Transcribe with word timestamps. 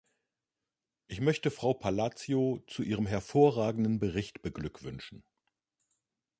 Ich 1.05 1.21
möchte 1.21 1.51
Frau 1.51 1.75
Palacio 1.75 2.63
zu 2.65 2.81
ihrem 2.81 3.05
hervorragenden 3.05 3.99
Bericht 3.99 4.41
beglückwünschen. 4.41 5.23